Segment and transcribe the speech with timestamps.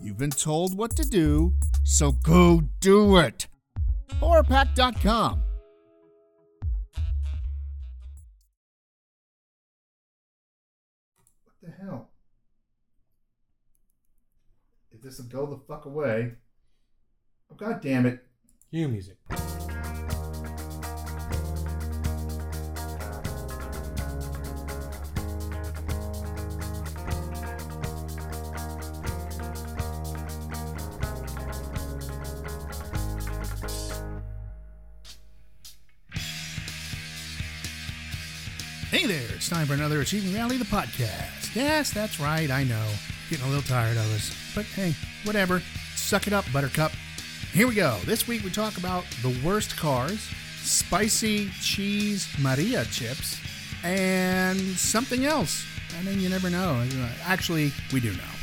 [0.00, 1.54] you've been told what to do,
[1.84, 3.46] so go do it.
[4.20, 5.42] horrorpack.com.
[11.44, 12.10] What the hell?
[14.90, 16.32] If this will go the fuck away.
[17.50, 18.24] Oh, God damn it.
[18.70, 19.16] Cue music.
[38.90, 41.54] Hey there, it's time for another Achieving Reality, the podcast.
[41.54, 42.88] Yes, that's right, I know.
[43.30, 44.34] Getting a little tired of us.
[44.52, 45.62] But hey, whatever.
[45.94, 46.90] Suck it up, Buttercup.
[47.52, 47.98] Here we go.
[48.04, 53.38] This week we talk about the worst cars, spicy cheese Maria chips,
[53.84, 55.64] and something else.
[55.96, 56.84] I mean, you never know.
[57.24, 58.34] Actually, we do know.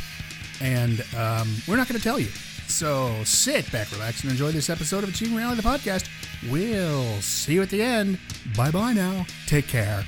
[0.62, 2.30] And um, we're not going to tell you.
[2.70, 6.08] So sit back, relax, and enjoy this episode of Achieving Reality, the podcast.
[6.50, 8.18] We'll see you at the end.
[8.56, 9.26] Bye bye now.
[9.46, 10.06] Take care.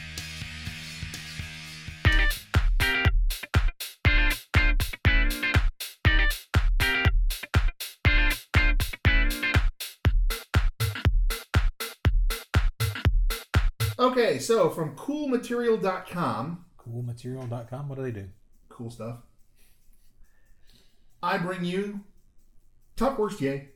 [14.49, 17.87] So from coolmaterial.com, Coolmaterial.com.
[17.87, 18.25] What do they do?
[18.67, 19.17] cool stuff,
[21.21, 21.99] I bring you
[22.95, 23.69] top worst yay.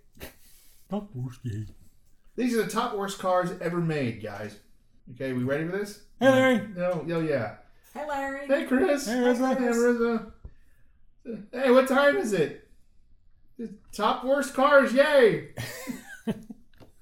[0.89, 1.67] Top worst yay.
[2.35, 4.57] These are the top worst cars ever made, guys.
[5.11, 6.05] Okay, we ready for this?
[6.19, 6.67] Hey, Larry.
[6.75, 7.57] No, yo, yeah.
[7.93, 8.47] Hey, Larry.
[8.47, 9.05] Hey, Chris.
[9.05, 9.45] Hey, Rizzo.
[9.53, 10.31] Hey, Rizzo.
[11.51, 12.67] Hey, what time is it?
[13.59, 15.49] The top worst cars, yay!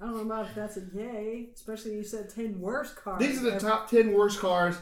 [0.02, 3.20] I don't know about if that's a yay, especially you said 10 worst cars.
[3.20, 4.76] These are the ever- top 10 worst cars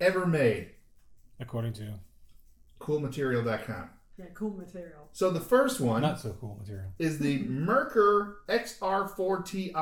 [0.00, 0.70] ever made.
[1.38, 1.94] According to
[2.80, 3.90] Coolmaterial.com.
[4.18, 5.08] Yeah, cool material.
[5.12, 6.86] So the first one not so cool material.
[6.98, 9.72] is the Merkur XR4 Ti.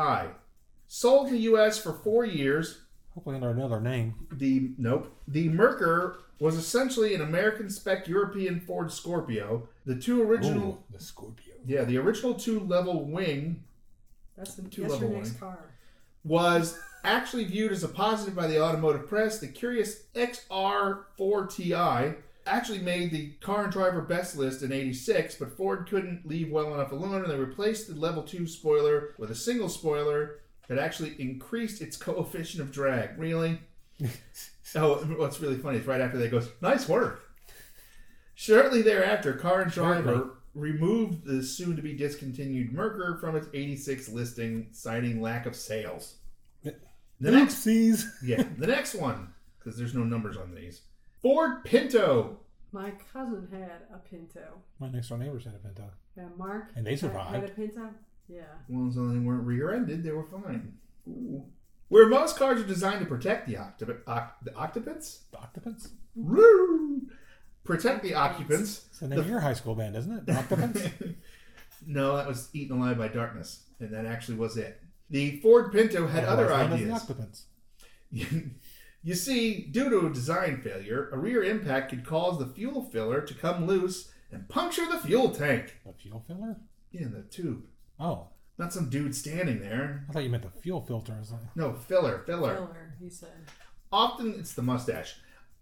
[0.86, 2.80] Sold in the US for four years.
[3.14, 4.14] Hopefully under another name.
[4.32, 5.12] The nope.
[5.26, 9.68] The Merkur was essentially an American spec European Ford Scorpio.
[9.84, 11.54] The two original Ooh, the Scorpio.
[11.66, 13.64] yeah, the original two level wing
[14.40, 15.52] That's, the, Two that's your level next one.
[15.52, 15.70] car.
[16.24, 19.38] was actually viewed as a positive by the automotive press.
[19.38, 25.54] The curious XR4 Ti actually made the car and driver best list in 86, but
[25.54, 29.34] Ford couldn't leave well enough alone and they replaced the level 2 spoiler with a
[29.34, 33.18] single spoiler that actually increased its coefficient of drag.
[33.18, 33.60] Really?
[34.74, 37.30] oh, what's really funny is right after that goes, nice work.
[38.34, 40.30] Shortly thereafter, Car and Driver Shortly.
[40.54, 46.16] Removed the soon to be discontinued Merkur from its 86 listing, citing lack of sales.
[46.62, 48.04] The next, Oopsies.
[48.24, 50.80] yeah, the next one, because there's no numbers on these.
[51.20, 52.40] Ford Pinto.
[52.72, 54.40] My cousin had a Pinto.
[54.78, 55.84] My next door neighbors had a Pinto.
[56.16, 56.70] Yeah, Mark.
[56.76, 57.44] And they had- Had, survived.
[57.50, 57.90] a Pinto?
[58.28, 58.42] Yeah.
[58.68, 60.78] Ones only weren't rear-ended, they were fine.
[61.08, 61.44] Ooh.
[61.88, 65.88] Where most cars are designed to protect the, octop- oc- the occupants, The Octopus?
[66.14, 66.79] Woo!
[67.70, 68.86] Protect the occupants.
[68.91, 70.36] It's the name of your high school band, isn't it?
[70.36, 70.82] Occupants?
[71.86, 74.82] No, that was Eaten Alive by Darkness, and that actually was it.
[75.08, 77.06] The Ford Pinto had other Otherwise known ideas.
[77.06, 77.44] The Octopus.
[79.03, 83.22] you see, due to a design failure, a rear impact could cause the fuel filler
[83.22, 85.78] to come loose and puncture the fuel tank.
[85.86, 86.56] The fuel filler?
[86.92, 87.64] In the tube.
[87.98, 88.28] Oh.
[88.59, 90.04] Not some dude standing there.
[90.10, 91.14] I thought you meant the fuel filter.
[91.16, 92.54] I was like, No, filler, filler.
[92.54, 93.47] Filler, he said.
[93.91, 95.16] Often, it's the mustache.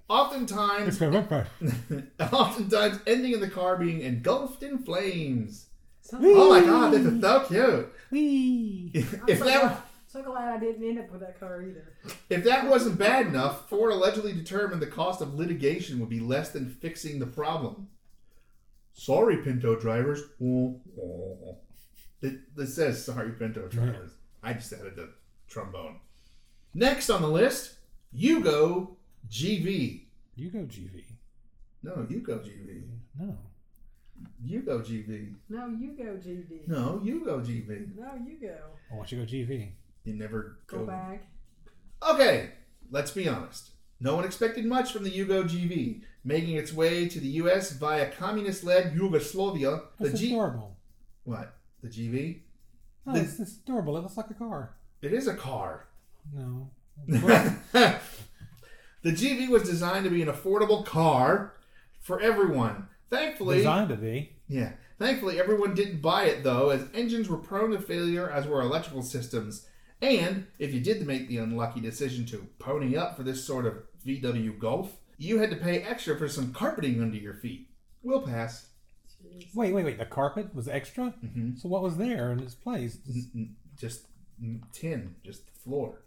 [0.09, 1.01] Oftentimes,
[2.33, 5.67] oftentimes ending in the car being engulfed in flames.
[6.01, 7.93] Something- Oh my god, this is so cute.
[8.11, 8.91] Whee!
[8.95, 9.77] I'm If so, that, glad,
[10.07, 11.93] so glad I didn't end up with that car either.
[12.31, 16.51] if that wasn't bad enough, Ford allegedly determined the cost of litigation would be less
[16.53, 17.89] than fixing the problem.
[18.95, 20.23] Sorry, Pinto drivers.
[22.21, 24.13] It, it says sorry, Pinto drivers.
[24.43, 25.11] I just added the
[25.49, 26.01] trombone.
[26.75, 27.75] Next on the list,
[28.17, 28.97] Yugo
[29.31, 30.03] GV.
[30.37, 31.05] You go GV.
[31.83, 32.83] No, Yugo GV.
[33.19, 33.37] No.
[34.45, 35.35] Yugo GV.
[35.49, 36.67] No, you go, GD.
[36.67, 37.97] No, Yugo GV.
[37.97, 38.55] No, you go.
[38.91, 39.69] Oh, I want you to go GV.
[40.05, 41.25] You never Go go back.
[42.09, 42.51] Okay,
[42.91, 43.71] let's be honest.
[44.01, 47.73] No one expected much from the Yugo GV, making its way to the U.S.
[47.73, 49.83] via communist-led Yugoslavia.
[50.01, 50.77] The That's G adorable.
[51.25, 51.55] what?
[51.83, 52.41] The GV?
[53.07, 53.97] No, The- it's, it's adorable.
[53.99, 54.75] It looks like a car.
[55.03, 55.87] It is a car.
[56.35, 56.71] No.
[59.03, 61.55] the GV was designed to be an affordable car
[62.01, 62.89] for everyone.
[63.11, 64.33] Thankfully, Designed to be.
[64.49, 64.73] yeah.
[64.99, 69.03] Thankfully, everyone didn't buy it though, as engines were prone to failure, as were electrical
[69.03, 69.67] systems.
[70.03, 73.75] And if you did make the unlucky decision to pony up for this sort of
[74.05, 77.69] VW Golf, you had to pay extra for some carpeting under your feet.
[78.03, 78.67] We'll pass.
[79.55, 79.99] Wait, wait, wait.
[79.99, 81.15] The carpet was extra?
[81.25, 81.57] Mm-hmm.
[81.57, 82.99] So what was there in its place?
[83.77, 84.07] Just
[84.43, 86.03] mm, tin, just the floor.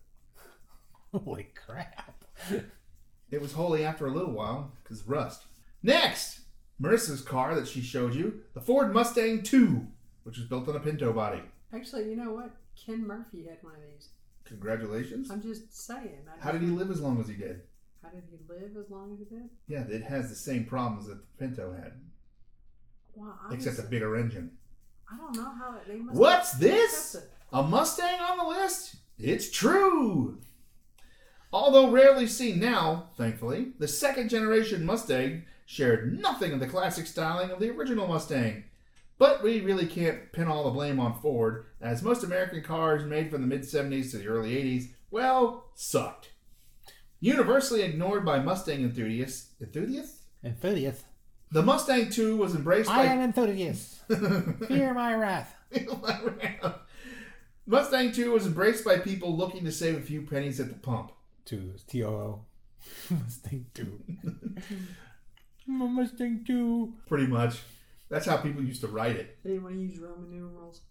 [1.14, 2.24] Holy crap.
[3.32, 5.46] It was holy after a little while, because rust.
[5.82, 6.42] Next,
[6.82, 9.88] Marissa's car that she showed you, the Ford Mustang II,
[10.24, 11.42] which was built on a Pinto body.
[11.74, 12.52] Actually, you know what?
[12.86, 14.10] Ken Murphy had one of these.
[14.46, 15.32] Congratulations.
[15.32, 16.28] I'm just saying.
[16.28, 17.62] I How did he live as long as he did?
[18.04, 19.50] How did he live as long as he did?
[19.68, 21.94] Yeah, it has the same problems that the Pinto had,
[23.16, 24.52] Well, except a bigger engine.
[25.10, 26.18] I don't know how it, they must.
[26.18, 27.16] What's this?
[27.54, 28.96] A Mustang on the list?
[29.18, 30.40] It's true!
[31.54, 37.52] Although rarely seen now, thankfully, the second generation Mustang shared nothing of the classic styling
[37.52, 38.64] of the original Mustang.
[39.18, 43.30] But we really can't pin all the blame on Ford, as most American cars made
[43.30, 46.30] from the mid 70s to the early 80s, well, sucked.
[47.20, 50.24] Universally ignored by Mustang enthusiasts, enthusiasts?
[50.44, 51.06] Enthusiast.
[51.52, 54.02] The Mustang II was embraced I by am enthusiast.
[54.68, 55.54] Fear my wrath.
[57.68, 61.12] Mustang 2 was embraced by people looking to save a few pennies at the pump.
[61.46, 61.74] Two.
[61.88, 62.46] T O O.
[63.10, 64.00] Mustang 2.
[65.68, 66.94] Mustang 2.
[67.08, 67.60] Pretty much.
[68.10, 69.38] That's how people used to write it.
[69.44, 70.82] They didn't want to use Roman numerals.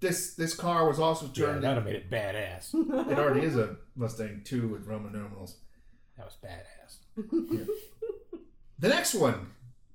[0.00, 1.64] This this car was also Yeah, turned.
[1.64, 2.74] that would have made it badass.
[3.10, 5.56] it already is a Mustang 2 with Roman numerals.
[6.18, 7.66] That was badass.
[8.78, 9.52] The next one,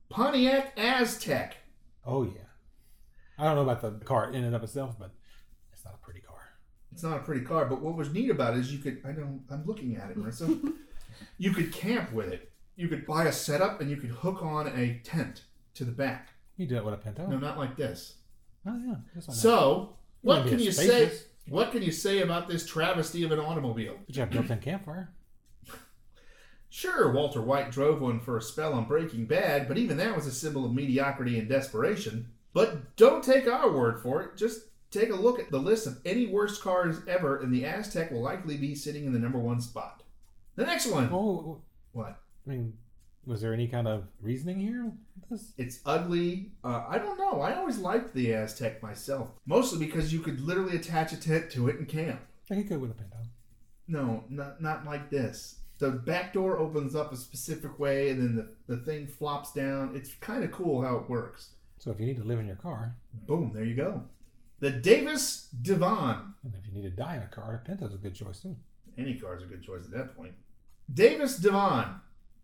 [0.10, 1.52] Pontiac Aztek.
[2.06, 2.32] Oh, yeah.
[3.38, 5.12] I don't know about the car in and of itself, but
[5.72, 6.38] it's not a pretty car.
[6.92, 9.02] It's not a pretty car, but what was neat about it is you could.
[9.06, 10.74] I know I'm looking at it, Marissa.
[11.38, 12.52] you could camp with it.
[12.76, 15.44] You could buy a setup and you could hook on a tent
[15.76, 16.30] to the back.
[16.58, 17.28] You do that with a Pinto?
[17.28, 18.16] No, not like this.
[18.66, 18.96] Oh, yeah.
[19.14, 19.42] Just like that.
[19.42, 21.12] So, what can a you say?
[21.48, 23.98] What can you say about this travesty of an automobile?
[24.06, 25.10] But you have built-in campfire.
[26.74, 30.26] Sure, Walter White drove one for a spell on Breaking Bad, but even that was
[30.26, 32.32] a symbol of mediocrity and desperation.
[32.54, 34.38] But don't take our word for it.
[34.38, 34.62] Just
[34.92, 38.22] take a look at the list of any worst cars ever, and the Aztek will
[38.22, 40.04] likely be sitting in the number one spot.
[40.56, 41.10] The next one.
[41.12, 41.62] Oh,
[41.94, 42.20] What?
[42.46, 42.74] I mean,
[43.26, 44.92] was there any kind of reasoning here?
[45.30, 45.54] This?
[45.58, 46.52] It's ugly.
[46.64, 47.42] Uh, I don't know.
[47.42, 51.68] I always liked the Aztek myself, mostly because you could literally attach a tent to
[51.70, 52.20] it and camp.
[52.50, 53.18] I could go with a Pinto.
[53.88, 55.60] No, not not like this.
[55.80, 58.36] The back door opens up a specific way, and then
[58.68, 59.96] the, the thing flops down.
[59.96, 61.50] It's kind of cool how it works.
[61.80, 62.96] So if you need to live in your car,
[63.28, 64.04] Boom, there you go.
[64.62, 66.34] The Davis Devon.
[66.44, 68.56] and if you need to die in a car, a Pinto's a good choice too.
[68.98, 70.34] Any car's a good choice at that point.
[70.94, 71.96] Davis Devon,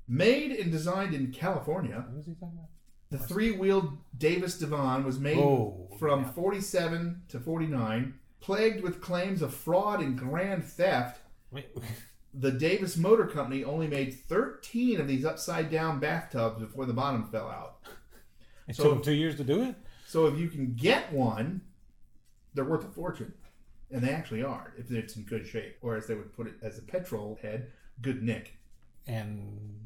[0.09, 2.69] Made and designed in California, What was he talking about?
[3.09, 6.31] the three wheeled Davis Devon was made Oh, from yeah.
[6.31, 8.13] 47 to 49.
[8.39, 11.19] Plagued with claims of fraud and grand theft,
[11.51, 11.67] Wait,
[12.33, 17.25] the Davis Motor Company only made 13 of these upside down bathtubs before the bottom
[17.25, 17.79] fell out.
[18.67, 19.75] it So- took him two years to do it.
[20.07, 21.61] So if you can get one,
[22.57, 23.33] they're worth a fortune.
[23.89, 25.77] And they actually are, if it's in good shape.
[25.81, 27.67] Or as they would put it as a petrol head,
[28.01, 28.57] good nick.
[29.07, 29.79] And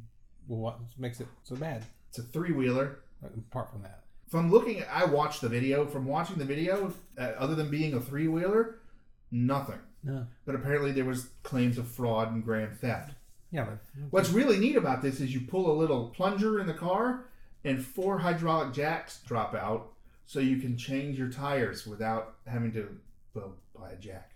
[0.47, 1.85] well, what makes it so bad?
[2.09, 2.99] It's a three wheeler.
[3.23, 5.85] Apart from that, From looking I watched the video.
[5.85, 8.79] From watching the video, uh, other than being a three wheeler,
[9.29, 9.77] nothing.
[10.03, 10.25] no.
[10.45, 13.11] But apparently there was claims of fraud and grand theft.
[13.51, 16.73] Yeah, but What's really neat about this is you pull a little plunger in the
[16.73, 17.25] car,
[17.63, 19.91] and four hydraulic jacks drop out,
[20.25, 22.87] so you can change your tires without having to
[23.33, 24.31] well, buy a jack.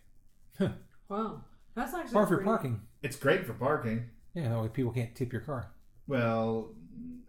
[1.09, 1.41] Wow,
[1.75, 2.81] that's actually or for pretty- parking.
[3.03, 4.09] It's great for parking.
[4.33, 5.71] Yeah, that way people can't tip your car.
[6.07, 6.69] Well,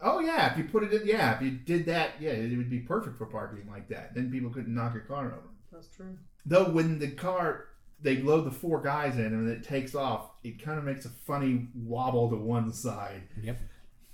[0.01, 2.71] oh yeah, if you put it in, yeah, if you did that, yeah, it would
[2.71, 4.15] be perfect for parking like that.
[4.15, 5.49] Then people couldn't knock your car over.
[5.73, 6.17] That's true.
[6.45, 7.67] Though when the car,
[8.01, 11.11] they load the four guys in and it takes off, it kind of makes a
[11.11, 13.23] funny wobble to one side.
[13.43, 13.59] Yep.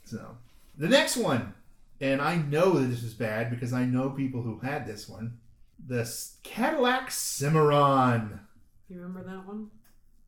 [0.04, 0.36] So
[0.76, 1.54] the next one,
[2.02, 5.38] and I know that this is bad because I know people who had this one.
[5.86, 6.08] The
[6.42, 8.40] Cadillac Cimarron.
[8.88, 9.68] You remember that one?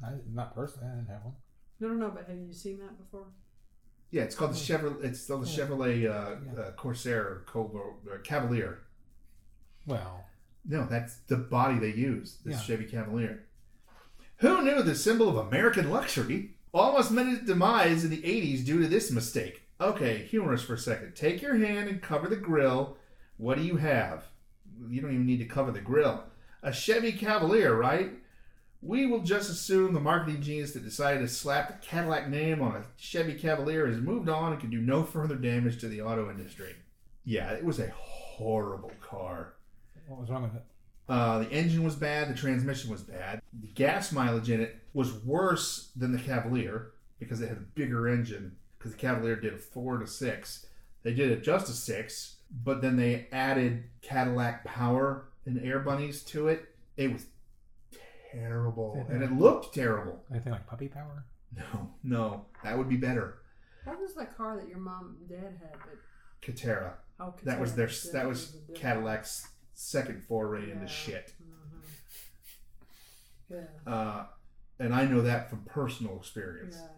[0.03, 1.35] I, not personally, I didn't have one.
[1.81, 2.11] No, no, no.
[2.11, 3.27] But have you seen that before?
[4.11, 5.05] Yeah, it's called the Chevrolet.
[5.05, 5.67] It's still the Yeah.
[5.67, 6.61] Chevrolet uh, Yeah.
[6.63, 8.79] uh, Corsair or Cobra, uh, Cavalier.
[9.87, 10.25] Well,
[10.67, 12.39] No, that's the body they use.
[12.45, 12.61] This Yeah.
[12.63, 13.45] Chevy Cavalier.
[14.39, 18.81] Who knew the symbol of American luxury almost met his demise in the 80s due
[18.81, 19.64] to this mistake.
[19.81, 21.15] Okay, humorous for a second.
[21.15, 22.97] Take your hand and cover the grill.
[23.37, 24.25] What do you have?
[24.89, 26.25] You don't even need to cover the grill.
[26.63, 28.13] A Chevy Cavalier, right?
[28.81, 32.77] We will just assume the marketing genius that decided to slap the Cadillac name on
[32.77, 36.31] a Chevy Cavalier has moved on and can do no further damage to the auto
[36.31, 36.77] industry.
[37.25, 39.55] Yeah, it was a horrible car.
[40.07, 40.63] What was wrong with it?
[41.09, 42.29] Uh, the engine was bad.
[42.29, 43.41] The transmission was bad.
[43.61, 48.09] The gas mileage in it was worse than the Cavalier because it had a bigger
[48.09, 48.57] engine.
[48.85, 50.67] Because the Cavalier did a four to six,
[51.05, 56.23] they did it just a six, but then they added Cadillac Power and Air Bunnies
[56.25, 56.67] to it.
[56.99, 57.25] It was
[58.31, 60.23] terrible, and it looked terrible.
[60.31, 61.25] Anything like puppy power?
[61.57, 63.39] No, no, that would be better.
[63.85, 65.73] What was that car that your mom and dad had?
[65.81, 65.99] That
[66.43, 66.93] Catera.
[67.21, 67.87] oh, That was their.
[67.87, 68.13] Catera.
[68.13, 70.87] That was a different- Cadillac's second foray into Yeah.
[70.87, 71.33] shit.
[71.43, 71.81] Mhm.
[73.87, 73.91] Yeah.
[73.91, 74.27] Uh,
[74.79, 76.77] and I know that from personal experience.
[76.79, 76.89] Yeah.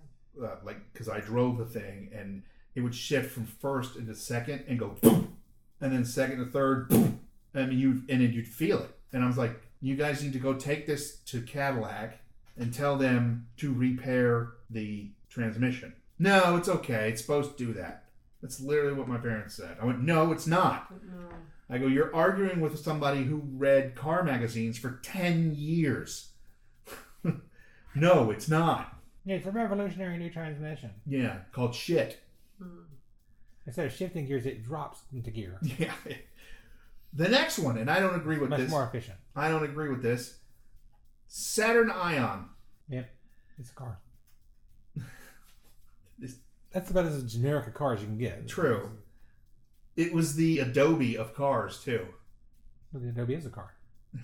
[0.43, 2.43] Uh, like because I drove the thing and
[2.75, 5.37] it would shift from first into second and go boom,
[5.81, 7.21] and then second to third, boom,
[7.55, 8.91] and you and then you'd feel it.
[9.13, 12.19] And I was like, you guys need to go take this to Cadillac
[12.57, 15.95] and tell them to repair the transmission.
[16.19, 17.11] No, it's okay.
[17.11, 18.05] It's supposed to do that.
[18.43, 19.77] That's literally what my parents said.
[19.81, 20.91] I went, no, it's not.
[20.91, 21.29] No.
[21.69, 26.31] I go, you're arguing with somebody who read car magazines for 10 years.
[27.95, 28.96] no, it's not.
[29.27, 30.91] Yeah, it's a revolutionary new transmission.
[31.05, 32.21] Yeah, called shit.
[32.63, 32.85] Mm.
[33.67, 35.59] Instead of shifting gears, it drops into gear.
[35.79, 35.93] Yeah.
[37.13, 38.71] The next one, and I don't agree with Much this.
[38.71, 39.17] more efficient.
[39.35, 40.39] I don't agree with this.
[41.29, 42.51] Saturn Ion.
[42.89, 43.09] Yep,
[43.59, 43.99] it's a car.
[46.19, 46.37] This-
[46.73, 48.47] That's about as generic a car as you can get.
[48.49, 48.91] True.
[49.97, 52.07] It was the Adobe of cars, too.
[52.93, 53.75] But the Adobe is a car.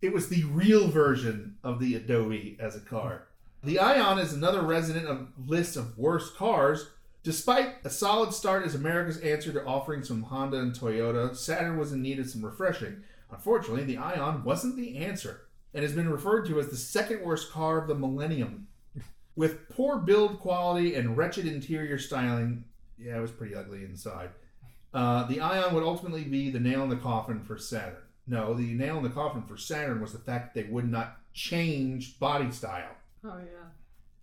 [0.00, 3.28] It was the real version of the Adobe as a car.
[3.64, 6.88] The Ion is another resident of list of worst cars.
[7.22, 11.92] Despite a solid start as America's answer to offerings from Honda and Toyota, Saturn was
[11.92, 13.04] in need of some refreshing.
[13.30, 15.42] Unfortunately, the Ion wasn't the answer
[15.72, 18.66] and has been referred to as the second worst car of the millennium.
[19.36, 22.64] With poor build quality and wretched interior styling,
[22.98, 24.30] yeah, it was pretty ugly inside.
[24.92, 28.02] Uh, the Ion would ultimately be the nail in the coffin for Saturn.
[28.26, 31.18] No, the nail in the coffin for Saturn was the fact that they would not
[31.32, 32.96] change body style.
[33.24, 33.68] Oh yeah.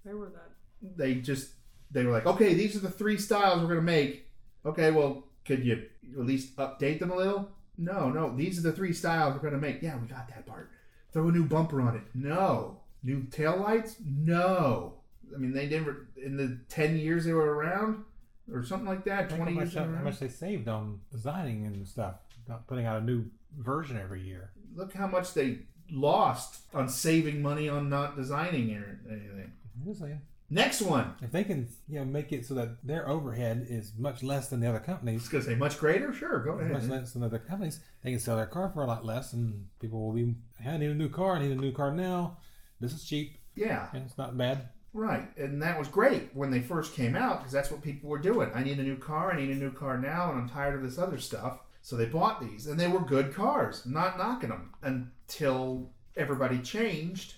[0.06, 0.98] They were that.
[0.98, 1.52] They just
[1.92, 4.28] they were like, okay, these are the three styles we're gonna make.
[4.66, 5.84] Okay, well, could you
[6.18, 7.50] at least update them a little?
[7.78, 9.82] No, no, these are the three styles we're gonna make.
[9.82, 10.70] Yeah, we got that part.
[11.12, 12.04] Throw a new bumper on it.
[12.14, 12.82] No.
[13.04, 13.96] New taillights?
[14.06, 14.96] No.
[15.34, 18.04] I mean, they never in the ten years they were around,
[18.52, 19.30] or something like that.
[19.30, 22.16] Twenty how much, they were how much they saved on designing and stuff,
[22.48, 23.26] not putting out a new
[23.58, 24.52] version every year.
[24.76, 25.60] Look how much they
[25.92, 29.52] lost on saving money on not designing or anything.
[29.80, 30.22] I'm just saying.
[30.52, 31.14] Next one.
[31.22, 34.60] If they can, you know, make it so that their overhead is much less than
[34.62, 36.12] the other It's companies, gonna say much greater.
[36.12, 36.72] Sure, go ahead.
[36.72, 39.68] much less than other companies, they can sell their car for a lot less, and
[39.80, 40.34] people will be,
[40.66, 41.36] I need a new car.
[41.36, 42.38] I need a new car now.
[42.80, 44.70] This is cheap, Yeah, and it's not bad.
[44.94, 45.28] right.
[45.38, 48.50] And that was great when they first came out because that's what people were doing.
[48.56, 49.32] I need a new car.
[49.32, 51.60] I need a new car now, and I'm tired of this other stuff.
[51.90, 53.82] So they bought these, and they were good cars.
[53.84, 57.34] I'm not knocking them until everybody changed,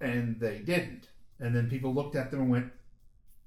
[0.00, 1.08] and they didn't.
[1.40, 2.72] And then people looked at them and went,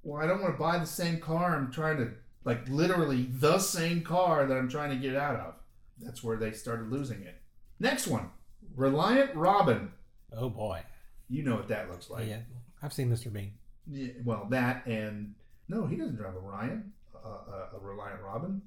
[0.04, 1.56] "Well, I don't want to buy the same car.
[1.56, 2.12] I'm trying to
[2.44, 5.54] like literally the same car that I'm trying to get out of."
[5.98, 7.42] That's where they started losing it.
[7.80, 8.30] Next one,
[8.76, 9.94] Reliant Robin.
[10.34, 10.82] Oh boy.
[11.30, 12.28] You know what that looks like.
[12.28, 12.42] yeah,
[12.84, 13.32] I've seen Mr.
[13.32, 13.54] Bean.
[13.88, 15.36] Yeah, well, that and
[15.70, 18.62] no, he doesn't drive a Ryan, uh, a, a Reliant Robin.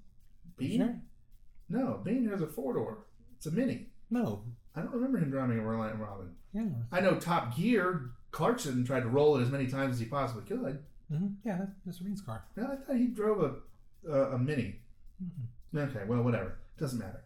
[0.57, 1.03] Bean?
[1.73, 2.99] No, Bean has a four door.
[3.37, 3.87] It's a Mini.
[4.11, 4.43] No.
[4.77, 6.31] I don't remember him driving a Reliant Robin.
[6.53, 6.65] Yeah.
[6.93, 8.11] I know Top Gear.
[8.31, 10.79] Clarkson tried to roll it as many times as he possibly could.
[11.11, 12.05] hmm Yeah, that's Mr.
[12.05, 12.45] Bean's car.
[12.57, 13.55] No, I thought he drove a
[14.11, 14.81] a, a Mini.
[15.23, 15.79] Mhm.
[15.91, 16.59] Okay, well, whatever.
[16.79, 17.25] Doesn't matter.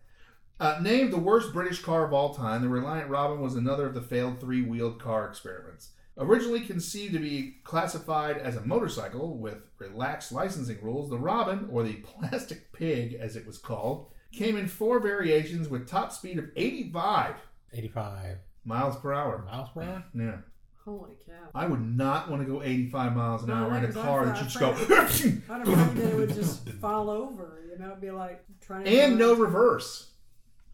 [0.59, 3.95] Uh, named the worst British car of all time, the Reliant Robin was another of
[3.95, 5.91] the failed three wheeled car experiments.
[6.19, 11.83] Originally conceived to be classified as a motorcycle with relaxed licensing rules, the Robin, or
[11.83, 14.07] the plastic pig as it was called,
[14.37, 17.35] came in four variations with top speed of 85
[17.73, 19.45] 85 miles per hour.
[19.51, 20.05] miles per hour.
[20.15, 20.37] Yeah.
[20.85, 21.33] Holy cow.
[21.55, 24.21] I would not want to go 85 miles an No, hour in a because car
[24.23, 25.55] I'm that you just afraid- go.
[25.55, 27.65] I'd afraid that it would just fall over.
[27.71, 28.91] You know, it'd be like trying to.
[28.91, 30.13] and no reverse.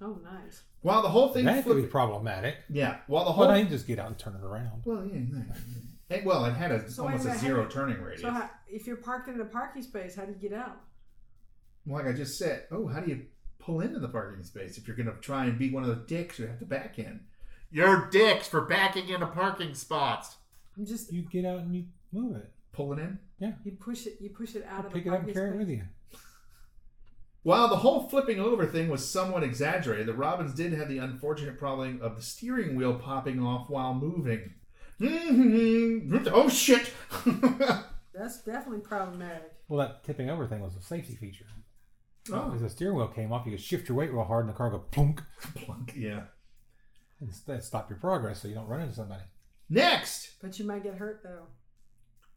[0.03, 0.63] Oh, nice.
[0.83, 1.93] While the whole thing That could be flipped.
[1.93, 2.57] problematic.
[2.69, 2.99] Yeah.
[3.07, 4.83] While the whole But I can just get out and turn it around.
[4.85, 5.43] Well, yeah, yeah.
[6.09, 8.23] Hey, well, it had a, So almost wait a a minute, zero how turning radius.
[8.23, 10.77] So, how, if you're parked in a parking space, how do you get out?
[11.87, 13.23] Well, like I just said, oh, how do you
[13.65, 16.05] pull into the parking space if you're going to try and be one of the
[16.07, 17.21] dicks who have to back in?
[17.71, 20.37] You're dicks for backing into parking spots.
[20.77, 21.13] I'm just.
[21.13, 22.51] You get out and you Move it.
[22.73, 23.19] Pull it in.
[23.39, 23.53] Yeah.
[23.65, 24.19] You push it.
[24.21, 25.59] You push it out of Pick the it up and parking carry it space.
[25.61, 25.83] with you.
[27.43, 31.59] While the whole flipping over thing was somewhat exaggerated, the Robins did have the unfortunate
[31.59, 34.55] problem of the steering wheel popping off while moving.
[35.03, 36.93] oh shit!
[38.15, 39.53] That's definitely problematic.
[39.69, 41.47] Well, that tipping over thing was a safety feature.
[42.31, 44.53] Oh, As the steering wheel came off, you could shift your weight real hard, and
[44.55, 45.23] the car go plunk,
[45.55, 45.95] plunk.
[45.97, 46.25] Yeah.
[47.21, 49.23] and st- stop your progress so you don't run into somebody.
[49.71, 50.33] Next.
[50.43, 51.47] But you might get hurt though.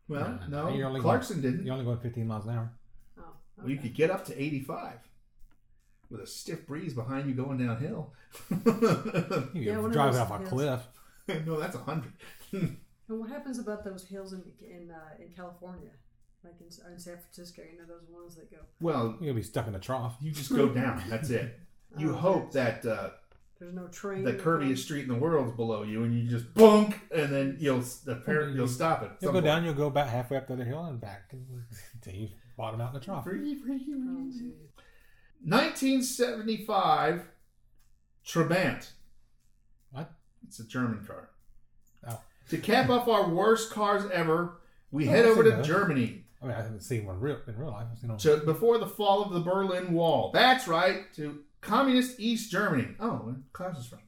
[0.07, 0.37] Well, Uh,
[0.69, 1.65] you're no, only Clarkson didn't.
[1.65, 2.71] You're only going 15 miles an hour.
[3.19, 3.23] Oh.
[3.57, 4.93] Well, you could get up to 85
[6.09, 8.13] with a stiff breeze behind you going downhill.
[8.51, 8.57] You
[9.53, 10.49] Yeah, could one drive those off a hills.
[10.49, 10.87] cliff.
[11.45, 12.11] no, that's 100.
[13.07, 15.91] And what happens about those hills in in uh, in California,
[16.45, 17.61] like in, in San Francisco?
[17.69, 18.57] You know those ones that go.
[18.79, 20.15] well, You'll be stuck in a trough.
[20.21, 21.03] you just go down.
[21.09, 21.59] That's it.
[21.97, 22.59] You Oh, hope okay.
[22.81, 23.09] that uh,
[23.57, 24.23] There's no train.
[24.25, 27.55] the curviest street in the world is below you, and you just bunk, and then
[27.57, 29.11] you'll the par- you'll stop it.
[29.21, 31.31] You'll go down, you'll go about halfway up the other hill and back
[31.93, 33.23] until you bottom out in the trough.
[33.23, 33.93] Free, free, free.
[33.93, 34.29] Oh,
[35.43, 37.25] 1975
[38.27, 38.91] Trabant.
[39.91, 40.11] What?
[40.47, 41.29] It's a German car.
[42.07, 42.19] Oh.
[42.49, 44.59] To cap off our worst cars ever,
[44.91, 45.65] we Oh, head over to those.
[45.67, 46.24] Germany.
[46.45, 47.87] I mean, I haven't seen one real in real life.
[47.91, 48.17] I've seen them.
[48.19, 50.29] to before the fall of the Berlin Wall.
[50.31, 52.89] That's right, to communist East Germany.
[52.99, 53.99] Oh, where Klaus is from.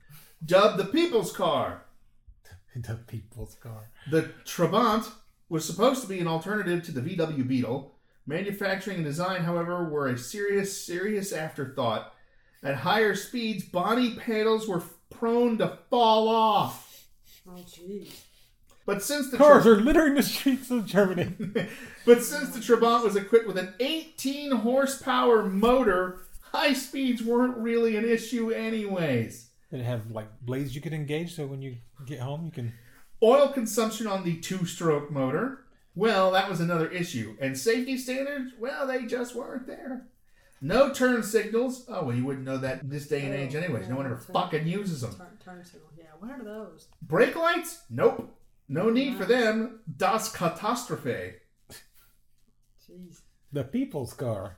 [0.46, 1.86] Dubbed the People's Car.
[2.76, 3.90] the people's car.
[4.12, 5.12] The Trabant
[5.50, 7.96] was supposed to be an alternative to the VW Beetle.
[8.28, 12.14] Manufacturing and design, however, were a serious, serious afterthought.
[12.62, 17.08] At higher speeds, body panels were prone to fall off.
[17.50, 18.12] Oh, jeez.
[18.88, 21.34] But since the Cars Tra- are littering the streets of Germany.
[22.06, 26.22] but since the Trabant was equipped with an 18 horsepower motor,
[26.54, 29.50] high speeds weren't really an issue anyways.
[29.70, 31.76] Did it have like blades you could engage so when you
[32.06, 32.74] get home you can.
[33.22, 37.36] Oil consumption on the two-stroke motor, well, that was another issue.
[37.42, 40.06] And safety standards, well, they just weren't there.
[40.62, 41.84] No turn signals.
[41.90, 43.90] Oh, well, you wouldn't know that in this day and age oh, anyways.
[43.90, 45.14] No one ever fucking uses them.
[45.14, 45.90] Turn, turn signal.
[45.98, 46.06] Yeah.
[46.20, 46.88] What are those?
[47.02, 47.82] Brake lights?
[47.90, 48.34] Nope.
[48.70, 49.28] No need for ah.
[49.28, 49.80] them.
[49.98, 51.36] Das Katastrophe.
[52.90, 53.22] Jeez.
[53.52, 54.58] The people's car.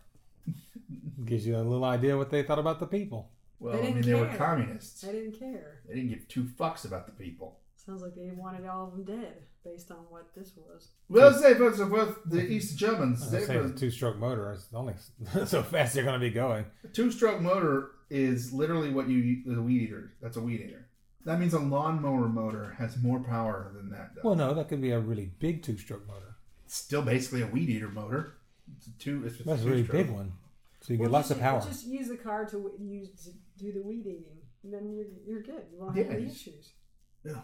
[1.25, 3.29] Gives you a little idea what they thought about the people.
[3.59, 5.01] Well, I mean, didn't they were communists.
[5.01, 5.81] They didn't care.
[5.87, 7.59] They didn't give two fucks about the people.
[7.75, 10.89] Sounds like they wanted all of them dead, based on what this was.
[11.09, 13.27] Well, they was with the East Germans.
[13.27, 14.93] I They was saying were, two-stroke motor is only
[15.45, 16.65] so fast they're going to be going.
[16.83, 20.13] a two-stroke motor is literally what you the weed eater.
[20.21, 20.88] That's a weed eater.
[21.25, 24.15] That means a lawnmower motor has more power than that.
[24.15, 24.23] Does.
[24.23, 26.35] Well, no, that could be a really big two-stroke motor.
[26.65, 28.35] It's still basically a weed eater motor.
[28.77, 29.23] It's a two.
[29.25, 30.07] It's just That's a two really stroke.
[30.07, 30.31] big one.
[30.81, 31.61] So you Well, get lots just, of power.
[31.61, 33.31] Just use the car to use to
[33.63, 34.23] do the weed eating,
[34.63, 35.65] and then you're, you're good.
[35.73, 36.71] You won't Yeah, have any you- issues.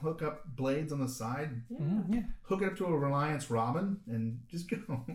[0.01, 1.61] Hook up blades on the side.
[1.69, 1.79] Yeah.
[1.79, 2.21] Mhm, yeah.
[2.43, 5.05] Hook it up to a Reliance Robin, and just go.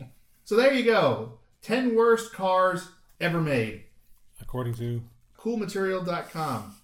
[0.45, 1.39] so there you go.
[1.63, 2.89] Ten worst cars
[3.21, 3.85] ever made.
[4.41, 5.03] According to
[5.39, 6.75] coolmaterial.com.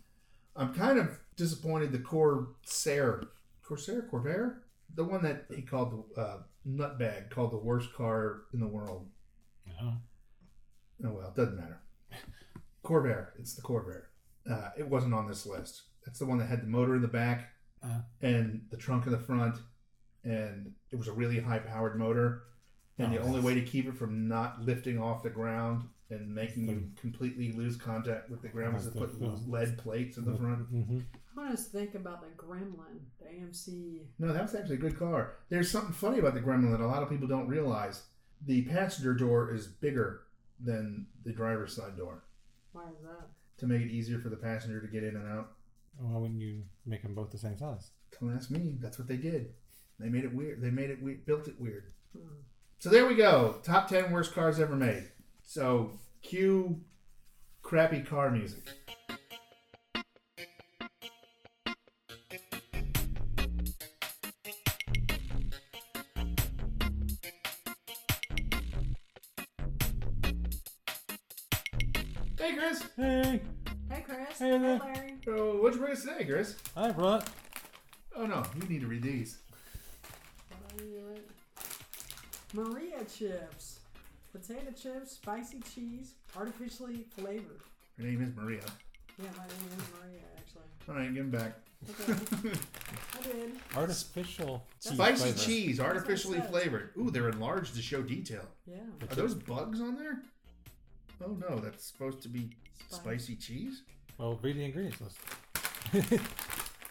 [0.56, 3.22] I'm kind of disappointed the Corsair,
[3.62, 4.56] Corsair, Corvair,
[4.94, 9.06] the one that he called the uh, nutbag, called the worst car in the world.
[9.82, 9.92] oh,
[11.04, 11.80] Oh well, it doesn't matter.
[12.84, 14.04] Corvair, it's the Corvair.
[14.50, 15.82] Uh, it wasn't on this list.
[16.06, 17.50] That's the one that had the motor in the back
[17.82, 18.00] Uh.
[18.22, 19.56] and the trunk in the front,
[20.24, 22.44] and it was a really high-powered motor.
[22.98, 26.34] And the Oh, only way to keep it from not lifting off the ground and
[26.34, 30.24] making you completely lose contact with the ground was to put the- lead plates in
[30.24, 30.66] the front.
[30.68, 31.00] hmm
[31.36, 34.00] I want us to think about the Gremlin, the AMC.
[34.18, 35.34] No, that was actually a good car.
[35.50, 38.02] There's something funny about the Gremlin that a lot of people don't realize.
[38.46, 40.22] The passenger door is bigger
[40.60, 42.24] than the driver's side door
[42.72, 43.26] Why is that?
[43.58, 45.52] to make it easier for the passenger to get in and out.
[45.98, 47.90] Why wouldn't you make them both the same size?
[48.20, 48.76] Don't ask me.
[48.80, 49.52] That's what they did.
[49.98, 50.60] They made it weird.
[50.60, 51.92] They made it we built it weird.
[52.16, 52.28] Hmm.
[52.78, 53.56] So there we go.
[53.62, 55.04] Top ten worst cars ever made.
[55.42, 56.80] So cue
[57.62, 58.68] crappy car music.
[72.38, 72.82] Hey Chris.
[72.96, 73.40] Hey,
[73.90, 74.38] Hey, Chris.
[74.38, 74.78] Hey Hey, there.
[74.78, 75.14] Larry.
[75.24, 76.56] So what'd you bring us today, Chris?
[76.76, 77.28] I brought
[78.16, 79.38] Oh no, you need to read these.
[80.50, 81.20] What are you doing?
[82.72, 83.80] Maria chips.
[84.32, 87.60] Potato chips, spicy cheese, artificially flavored.
[87.96, 88.60] Her name is Maria.
[89.18, 90.62] Yeah, my name is Maria, actually.
[90.88, 91.54] All right, give them back.
[91.88, 92.58] Okay,
[93.18, 93.52] I did.
[93.76, 95.38] artificial cheese Spicy flavor.
[95.38, 96.50] cheese, That's what it artificially says.
[96.50, 96.90] flavored.
[96.98, 98.42] Ooh, they're enlarged to show detail.
[98.66, 98.76] Yeah.
[99.10, 100.20] Are those bugs on there?
[101.24, 102.50] Oh no, that's supposed to be
[102.88, 103.00] Spice.
[103.00, 103.82] spicy cheese.
[104.18, 105.18] Well, read the ingredients list.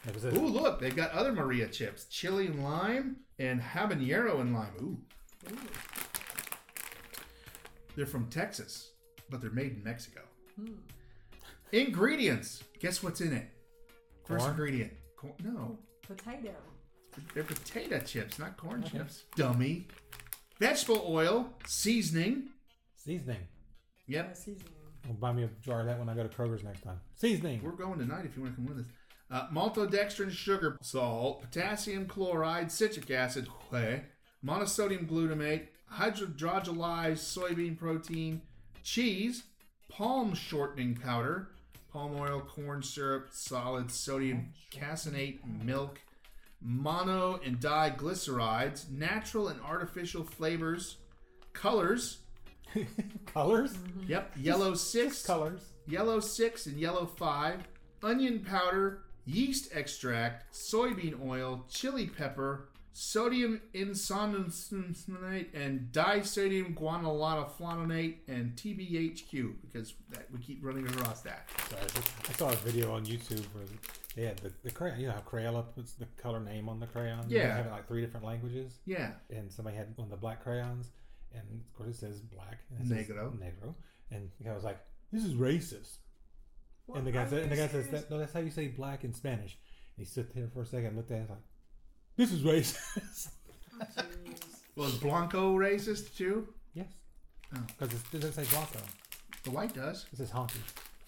[0.08, 4.40] Like I said, Ooh, look, they've got other Maria chips: chili and lime and habanero
[4.40, 4.74] and lime.
[4.80, 5.00] Ooh,
[5.52, 5.58] Ooh.
[7.96, 8.92] they're from Texas,
[9.32, 10.22] but they're made in Mexico.
[10.60, 10.74] Hmm.
[11.72, 12.64] Ingredients.
[12.80, 13.48] Guess what's in it?
[14.26, 14.94] First ingredient.
[15.18, 15.34] Corn.
[15.44, 16.54] No, Potato.
[17.34, 19.24] they're potato chips, not corn chips.
[19.36, 19.88] Dummy.
[20.60, 22.50] Vegetable oil, seasoning.
[22.96, 23.48] seasoning.
[24.08, 24.26] Yep.
[24.28, 24.74] Yeah, seasoning.
[25.08, 27.00] I'll buy me a jar of that when I go to Kroger's next time.
[27.15, 27.62] Seasoning.
[27.63, 28.91] We're going tonight if you want to come with us.
[29.32, 34.04] Uh, maltodextrin sugar, salt, potassium chloride, citric acid, whey,
[34.46, 38.41] monosodium glutamate, hydrogenolized soybean protein,
[38.84, 39.44] cheese,
[39.89, 41.50] palm shortening powder,
[41.91, 46.00] palm oil, corn syrup, solid sodium caseinate, milk,
[46.62, 50.98] mono and diglycerides, natural and artificial flavors,
[51.54, 52.20] colors.
[53.26, 53.74] Colors.
[53.74, 54.12] Mm-hmm.
[54.12, 55.62] Yep, yellow six, Colors.
[55.88, 57.68] yellow 6 and yellow 5,
[58.04, 69.54] onion powder, yeast extract, soybean oil, chili pepper, sodium inosinate and disodium guanylate and TBHQ
[69.62, 71.50] because that, we keep running across that.
[71.70, 71.82] Sorry,
[72.30, 73.66] I saw a video on YouTube where
[74.16, 75.00] they had the, the crayon.
[75.00, 77.28] You know how Crayola puts the color name on the crayon?
[77.28, 77.56] They Yeah.
[77.58, 78.80] have it like three different languages.
[78.86, 80.92] Yeah, And somebody had one of the black crayons,
[81.36, 82.60] and of course it says black.
[82.78, 83.32] And it says Negro.
[83.38, 83.74] Negro.
[84.12, 84.80] And the guy was like,
[85.12, 85.98] "This is racist."
[86.86, 87.00] What?
[87.00, 88.67] And the guy Are said, and the guy says, that, "No, that's how you say
[88.67, 89.58] black in Spanish."
[89.98, 91.39] And he stood there for a second, and looked at it like,
[92.15, 93.30] "This is racist."
[93.98, 94.41] Jeez.
[94.76, 96.48] well, Blanco racist too?
[96.74, 96.88] yes,
[97.56, 97.60] Oh.
[97.80, 98.80] because it doesn't say Blanco.
[99.43, 100.06] The white does.
[100.13, 100.60] It says honky.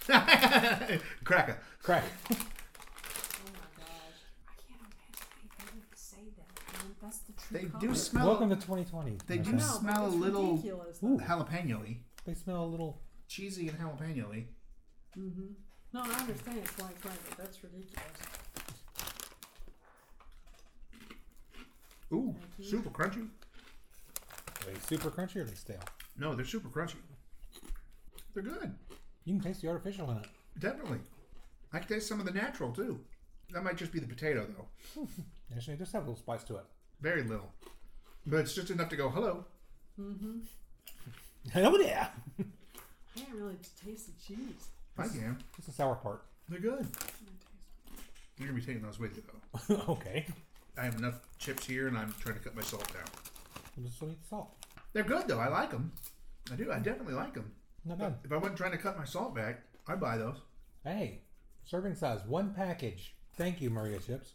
[1.24, 1.58] Cracker.
[1.84, 2.04] Crack.
[2.30, 4.20] Oh my gosh.
[4.48, 6.50] I can't imagine they would say that.
[6.74, 6.96] man.
[7.08, 7.96] That's the true They do color.
[7.96, 9.18] smell- Welcome to 2020.
[9.28, 9.60] They my do friend.
[9.60, 11.00] No, smell but a it's little- ridiculous.
[11.04, 11.18] Ooh.
[11.18, 13.02] Jalapeno They smell a little.
[13.30, 14.46] cheesy and jalapeno
[15.18, 15.46] Mm-hmm.
[15.94, 17.18] No, I understand it's like flavor.
[17.38, 18.04] That's ridiculous.
[22.12, 22.66] Ooh, Thank you.
[22.66, 23.30] super crunchy.
[24.68, 25.80] Are they super crunchy or are they stale?
[26.18, 26.96] No, they're super crunchy.
[28.34, 28.76] They're good.
[29.24, 30.28] You can taste the artificial in it.
[30.60, 31.00] Definitely.
[31.72, 33.00] I can taste some of the natural too.
[33.54, 35.08] That might just be the potato though.
[35.56, 36.66] Actually, just have a little spice to it.
[37.02, 37.52] Very little.
[38.26, 39.46] But it's just enough to go, hello.
[40.00, 40.40] Mm-hmm.
[41.54, 42.10] Hello there.
[42.40, 42.44] I
[43.20, 44.68] can't really taste the cheese.
[44.98, 45.38] I can.
[45.58, 46.24] It's the sour part.
[46.50, 46.88] They're good.
[48.38, 49.24] You're gonna be taking those with you
[49.68, 49.76] though.
[49.94, 50.26] okay.
[50.78, 53.06] I have enough chips here and I'm trying to cut my salt down.
[53.76, 54.54] We'll just eat the salt.
[54.94, 55.40] They're good though.
[55.40, 55.92] I like them.
[56.52, 56.72] I do.
[56.72, 57.52] I definitely like them.
[57.86, 58.16] Not bad.
[58.24, 60.38] If I wasn't trying to cut my salt back, I'd buy those.
[60.84, 61.22] Hey,
[61.66, 63.16] serving size, one package.
[63.36, 64.34] Thank you, Maria Chips.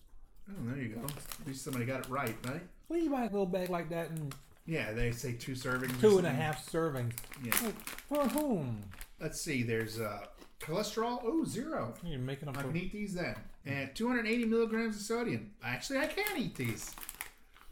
[0.50, 1.00] Oh, there you go.
[1.02, 2.62] At least somebody got it right, right?
[2.88, 4.34] Well, you buy a little bag like that and
[4.66, 5.98] Yeah, they say two servings.
[6.00, 7.12] two and a half servings.
[7.42, 7.52] Yeah.
[8.08, 8.82] For whom?
[9.20, 9.62] Let's see.
[9.62, 10.26] There's uh,
[10.60, 11.20] cholesterol.
[11.24, 11.94] Oh, zero.
[12.04, 13.36] You're making them I can eat these then.
[13.64, 15.50] And 280 milligrams of sodium.
[15.62, 16.90] Actually, I can eat these.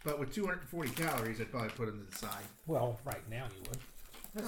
[0.04, 2.44] But with 240 calories, I'd probably put them to the side.
[2.66, 3.78] Well, right now you would.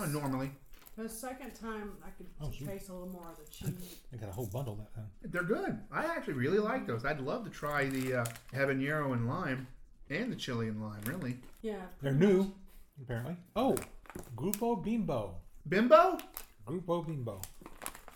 [0.00, 0.50] Oh, normally.
[0.96, 2.68] The second time, I could Oh, shoot.
[2.68, 3.96] taste a little more of the cheese.
[4.12, 5.06] I got a whole bundle that time.
[5.22, 5.78] They're good.
[5.90, 7.04] I actually really like those.
[7.06, 8.24] I'd love to try the uh,
[8.54, 9.66] habanero and lime
[10.10, 11.38] and the chili and lime, really.
[11.62, 11.76] Yeah.
[12.02, 12.52] They're pretty new,
[13.02, 13.36] apparently.
[13.56, 13.76] Oh,
[14.36, 15.34] Grupo Bimbo.
[15.66, 16.18] Bimbo?
[16.66, 17.40] Grupo Bimbo.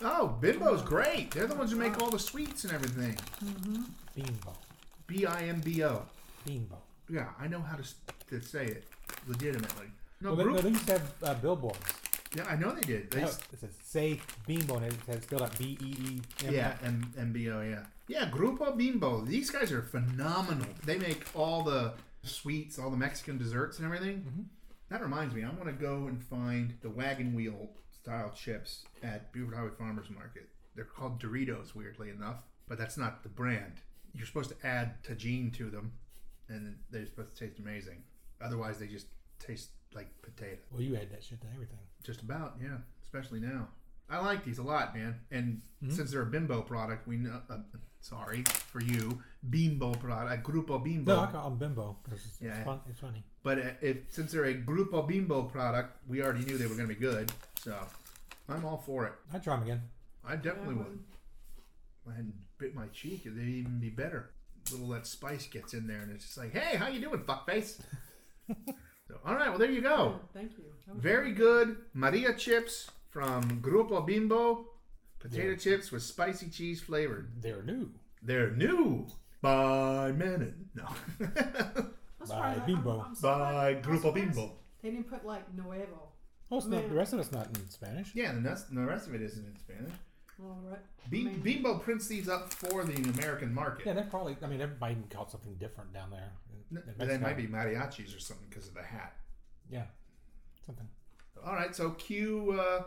[0.03, 1.31] Oh, Bimbo's great.
[1.31, 3.17] They're the ones who make all the sweets and everything.
[4.15, 4.53] Bimbo.
[5.07, 6.03] B I M B O.
[6.45, 6.77] Bimbo.
[7.09, 7.95] Yeah, I know how to, s-
[8.29, 8.85] to say it
[9.27, 9.87] legitimately.
[10.21, 11.79] No, Well, they, group, no, they used to have uh, billboards.
[12.37, 13.11] Yeah, I know they did.
[13.11, 16.23] They, Oh, s- it says say Bimbo, and it says spelled out B E E.
[16.47, 16.55] M.
[16.55, 17.61] yeah, M M B O.
[17.63, 18.29] Yeah, yeah.
[18.31, 19.25] Grupo Bimbo.
[19.25, 20.69] These guys are phenomenal.
[20.85, 24.23] They make all the sweets, all the Mexican desserts, and everything.
[24.23, 24.45] Mhm.
[24.91, 29.33] That reminds me, I want to go and find the wagon wheel style chips at
[29.33, 30.49] Buford Highway Farmers Market.
[30.75, 33.81] They're called Duritos, weirdly enough, but that's not the brand.
[34.15, 35.93] You're supposed to add Tajín to them,
[36.49, 38.05] and they're supposed to taste amazing.
[38.41, 39.07] Otherwise, they just
[39.41, 40.59] taste like potato.
[40.71, 41.79] Well, you add that shit to everything.
[42.05, 42.77] Just about, yeah.
[43.03, 43.69] Especially now.
[44.09, 45.19] I like these a lot, man.
[45.33, 45.93] And Mhm.
[45.93, 47.41] since they're a Bimbo product, we know.
[47.51, 47.59] Uh,
[48.01, 51.17] sorry for you, Bimbo product, Grupo Bimbo.
[51.17, 52.55] No, I call them Bimbo it's, Yeah.
[52.57, 53.25] it's, fun, it's funny.
[53.43, 56.89] But uh, if since they're a Grupo Bimbo product, we already knew they were going
[56.89, 57.33] to be good.
[57.61, 57.77] So
[58.49, 59.15] I'm all for it.
[59.33, 59.83] I'd try them again.
[60.25, 61.05] I definitely Yeah, would.
[62.09, 64.31] I hadn't bit my cheek, they'd even be better.
[64.73, 67.79] little that spice gets in there, and it's just like, hey, how you doing, fuckface?
[69.09, 70.21] so, all right, well there you Yeah, go.
[70.35, 70.65] thank you.
[70.87, 74.67] That Very good Maria chips from Grupo Bimbo.
[75.19, 75.57] Potato Yeah.
[75.57, 77.33] chips with spicy cheese flavored.
[77.41, 77.91] They're new.
[78.23, 79.07] They're new
[79.43, 80.69] by Menon.
[80.75, 80.89] No.
[81.19, 83.01] By surprised- Bimbo.
[83.01, 84.53] I'm, I'm by Grupo Bimbo.
[84.83, 86.13] They didn't put like Nuevo.
[86.51, 88.15] Oh, it's not, the rest of it's not in Spanish.
[88.15, 89.93] Yeah, and that's, the rest of it isn't in Spanish.
[90.41, 90.79] All right.
[91.11, 93.87] Be- Bimbo prints these up for the American market.
[93.87, 94.37] Yeah, they're probably.
[94.43, 96.31] I mean, everybody can call it something different down there.
[96.71, 97.23] In- in they Mexico.
[97.25, 99.17] might be mariachis or something because of the hat.
[99.71, 99.85] Yeah,
[100.65, 100.89] something.
[101.45, 102.83] All right, so cue uh,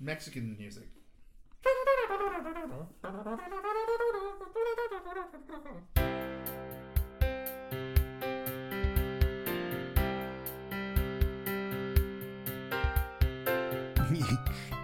[0.00, 0.88] Mexican music.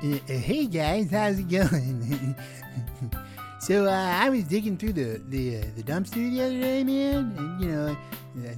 [0.03, 2.37] Uh, hey guys, how's it going?
[3.61, 7.35] so uh, I was digging through the the, uh, the dumpster the other day, man,
[7.39, 7.97] and you know,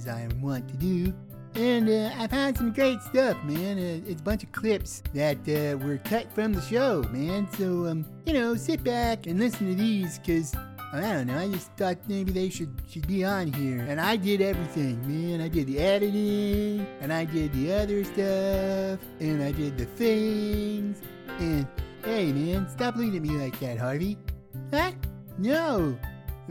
[0.07, 1.13] I want to do,
[1.55, 3.77] and uh, I found some great stuff, man.
[3.77, 7.47] Uh, it's a bunch of clips that uh, were cut from the show, man.
[7.57, 10.55] So um, you know, sit back and listen to these, cause
[10.93, 11.37] I don't know.
[11.37, 15.41] I just thought maybe they should should be on here, and I did everything, man.
[15.41, 21.01] I did the editing, and I did the other stuff, and I did the things.
[21.39, 21.67] And
[22.05, 24.17] hey, man, stop looking at me like that, Harvey.
[24.71, 24.91] Huh?
[25.37, 25.97] No.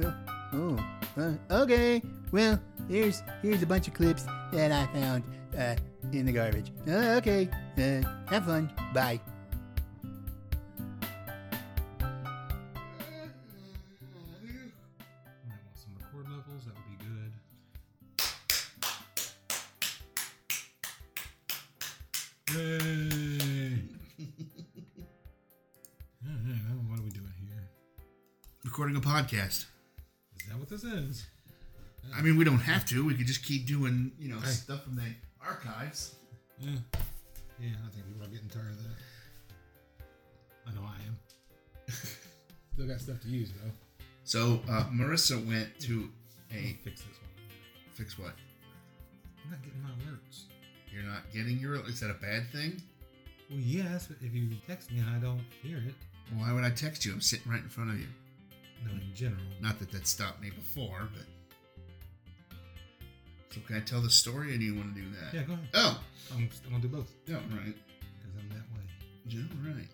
[0.02, 0.14] Oh,
[0.52, 0.78] oh
[1.16, 2.02] uh, okay.
[2.32, 5.24] Well, here's here's a bunch of clips that I found
[5.56, 5.76] uh,
[6.12, 6.72] in the garbage.
[6.86, 7.48] Uh, okay.
[7.78, 8.70] Uh, have fun.
[8.92, 9.20] Bye.
[15.48, 16.64] Might want some record levels.
[16.64, 17.32] That would be good.
[22.54, 23.82] Yay!
[26.88, 27.68] what are we doing here?
[28.64, 29.66] Recording a podcast.
[30.40, 31.26] Is that what this is?
[32.14, 33.04] I mean, we don't have to.
[33.04, 34.50] We could just keep doing, you know, Hey.
[34.50, 35.02] stuff from the
[35.40, 36.14] archives.
[36.58, 36.70] Yeah.
[37.60, 40.06] Yeah, I think people are getting tired of that.
[40.68, 41.18] I know I am.
[42.74, 43.70] Still got stuff to use though.
[44.24, 46.10] So uh, Marissa went to
[46.52, 47.30] a Fix this one.
[47.94, 48.32] fix what?
[49.44, 50.42] I'm not getting my alerts.
[50.92, 51.76] You're not getting your.
[51.88, 52.82] Is that a bad thing?
[53.50, 55.94] Well, yes, but if you text me and I don't hear it,
[56.36, 57.12] Why would I text you?
[57.12, 58.06] I'm sitting right in front of you.
[58.84, 59.40] no, in general.
[59.62, 61.24] Not that that stopped me before, but.
[63.50, 65.34] So can I tell the story, or do you want to do that?
[65.34, 65.68] Yeah, go ahead.
[65.74, 66.00] Oh,
[66.34, 67.74] I'm still gonna do both yeah, right.
[67.74, 68.84] because I'm that way.
[69.28, 69.88] Yeah, right.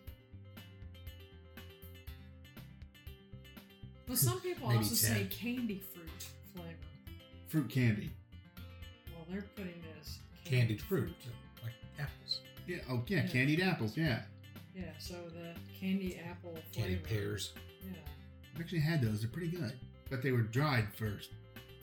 [4.09, 6.09] Well, some people Maybe also say candy fruit
[6.55, 6.69] flavor.
[7.49, 8.11] Fruit candy.
[9.15, 11.15] Well, they're putting this Candied fruit,
[11.63, 12.41] like apples.
[12.67, 12.79] Yeah.
[12.91, 13.23] Oh, yeah.
[13.23, 13.27] Yeah.
[13.29, 13.97] Candied apples.
[13.97, 14.23] Yeah.
[14.75, 16.89] Yeah, so the candy apple flavor.
[16.89, 17.53] Candied pears.
[17.83, 17.99] Yeah.
[18.55, 19.21] I've actually had those.
[19.21, 19.73] They're pretty good,
[20.11, 21.31] but they were dried first.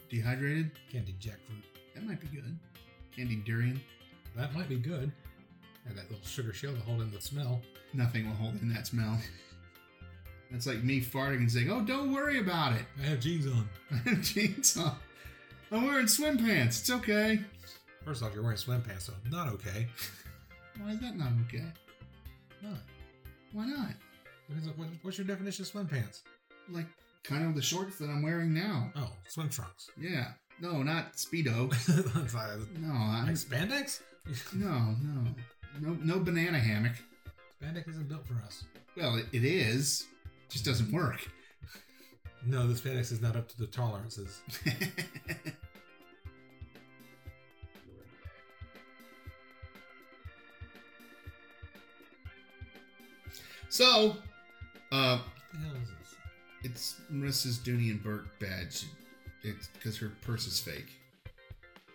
[0.09, 0.71] Dehydrated.
[0.91, 1.63] Candied jackfruit.
[1.95, 2.57] That might be good.
[3.15, 3.79] Candied durian.
[4.35, 5.11] That might be good.
[5.87, 7.61] And that little sugar shell to hold in the smell.
[7.93, 9.17] Nothing will hold in that smell.
[10.51, 12.81] That's like me farting and saying, "Oh, don't worry about it.
[12.99, 13.69] I have jeans on.
[13.91, 14.95] I have jeans on.
[15.71, 16.79] I'm wearing swim pants.
[16.79, 17.39] It's okay."
[18.03, 19.87] First off, you're wearing swim pants, so not okay.
[20.81, 21.65] Why is that not okay?
[22.63, 22.79] Not.
[23.53, 23.91] Why not?
[24.47, 26.23] Because of- what- What's your definition of swim pants?
[26.69, 26.87] Like
[27.23, 28.91] kind of the shorts that I'm wearing now.
[28.95, 29.89] Oh, swim trunks.
[29.99, 30.31] Yeah.
[30.61, 31.69] No, not speedo.
[32.79, 34.01] No, I'm like spandex?
[34.53, 35.25] no, no,
[35.79, 36.93] no, no banana hammock.
[37.61, 38.63] Spandex isn't built for us.
[38.97, 40.07] Well, it, it is.
[40.49, 41.19] Just doesn't work.
[42.45, 44.41] No, the spandex is not up to the tolerances.
[53.69, 54.15] so,
[54.91, 55.19] uh,
[56.63, 58.85] it's Marissa's Dooney and Bourke badge.
[59.43, 60.91] It's because her purse is fake.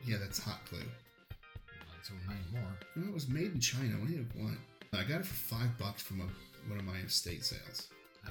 [0.07, 0.79] Yeah, that's hot clue.
[0.79, 2.79] Not so nine more.
[2.97, 3.95] No, it was made in China.
[3.99, 4.59] What do you want?
[4.93, 6.25] I got it for five bucks from a,
[6.71, 7.89] one of my estate sales.
[8.27, 8.31] Oh.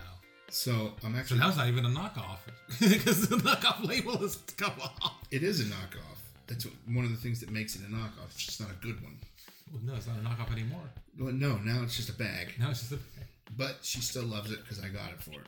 [0.49, 1.39] So I'm So actually.
[1.39, 2.37] now it's not even a knockoff
[2.79, 5.17] because the knockoff label has come off.
[5.31, 6.17] it is a knockoff.
[6.47, 8.25] That's what, one of the things that makes it a knockoff.
[8.31, 9.17] It's just not a good one.
[9.71, 10.89] Well, no, it's not a knockoff anymore.
[11.19, 12.53] Well, no, now it's just a bag.
[12.59, 12.95] Now it's just a.
[12.97, 13.27] Bag.
[13.57, 15.45] But she still loves it because I got it for her.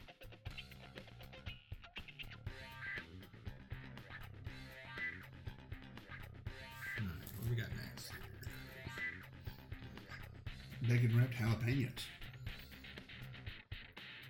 [10.88, 12.06] Bacon wrapped jalapenos.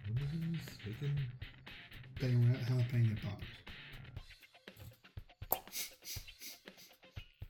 [0.08, 1.18] Movies, bacon.
[2.20, 3.48] Bacon wrapped jalapeno poppers.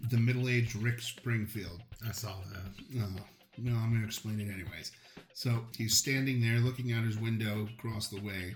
[0.09, 1.81] The middle aged Rick Springfield.
[2.07, 3.01] I saw that.
[3.01, 3.09] Oh,
[3.57, 4.91] no, I'm going to explain it anyways.
[5.33, 8.55] So he's standing there looking out his window across the way,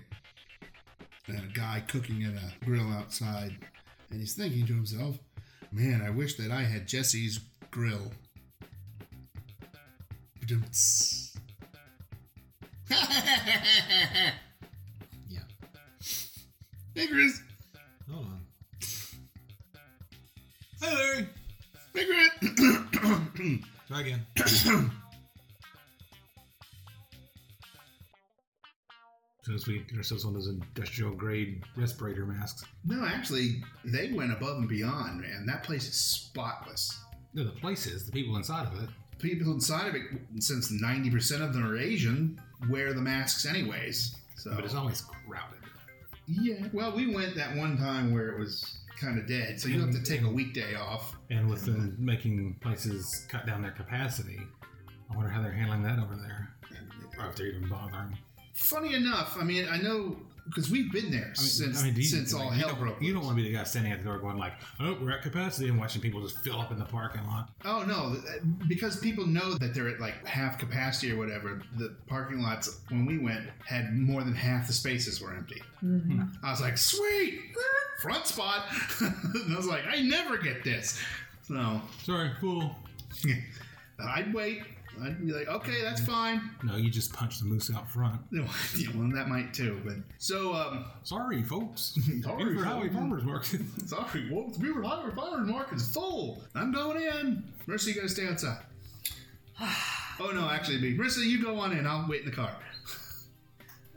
[1.26, 3.56] and a guy cooking at a grill outside,
[4.10, 5.18] and he's thinking to himself,
[5.72, 8.12] Man, I wish that I had Jesse's grill.
[10.50, 11.36] Ba-dum-ts.
[15.28, 15.42] Yeah.
[16.94, 17.40] hey, Chris.
[18.10, 18.40] Hold on.
[20.80, 21.28] Hey, Larry.
[21.94, 22.30] Hey, Chris.
[23.86, 24.26] Try again.
[29.42, 32.64] soon as we get ourselves one of those industrial grade respirator masks.
[32.84, 35.46] No, actually, they went above and beyond, man.
[35.46, 36.98] That place is spotless.
[37.34, 38.88] No, the place is the people inside of it.
[39.20, 40.02] People inside of it,
[40.38, 44.16] since 90% of them are Asian, wear the masks anyways.
[44.36, 45.58] So, But it's always crowded.
[46.26, 46.66] yeah.
[46.72, 49.90] Well, we went that one time where it was kind of dead, so you have
[49.92, 51.16] to take a weekday off.
[51.30, 54.40] And with them making places cut down their capacity,
[55.10, 56.54] I wonder how they're handling that over there.
[57.18, 58.16] Or if they're even bothering.
[58.54, 61.96] Funny enough, I mean, I know because we've been there I mean, since I mean,
[61.96, 63.64] you- since all like, hell you don't, broke You don't want to be the guy
[63.64, 66.60] standing at the door going like, "Oh, we're at capacity," and watching people just fill
[66.60, 67.50] up in the parking lot.
[67.64, 68.32] Oh no, uh,
[68.68, 71.62] because people know that they're at like half capacity or whatever.
[71.76, 75.62] The parking lots when we went had more than half the spaces were empty.
[75.84, 76.20] Mm-hmm.
[76.20, 76.44] Hmm.
[76.44, 77.40] I was like, sweet
[78.02, 78.64] front spot,
[79.00, 81.00] and I was like, I never get this.
[81.42, 82.74] So Sorry, cool.
[84.02, 84.62] I'd wait.
[85.02, 86.50] I'd be like, okay, that's fine.
[86.62, 88.20] No, you just punch the moose out front.
[88.30, 89.80] You know, well, that might too.
[89.84, 91.98] But so, um, Sorry, folks.
[92.22, 92.88] Sorry, Buford Highway.
[92.88, 93.60] Farmers Market.
[93.86, 96.42] sorry, well, the Buford Highway Farmers Market's full.
[96.54, 97.44] I'm going in.
[97.66, 98.62] Marissa, you gotta stay outside.
[99.60, 100.96] oh no, actually, me.
[100.96, 101.86] Marissa, you go on in.
[101.86, 102.56] I'll wait in the car.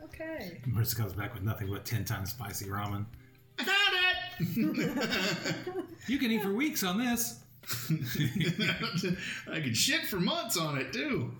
[0.03, 0.61] Okay.
[0.67, 3.05] Marissa comes back with nothing but ten times spicy ramen.
[3.59, 3.77] I found
[4.39, 5.55] it.
[6.07, 7.39] You can eat for weeks on this.
[9.51, 11.31] I could shit for months on it too.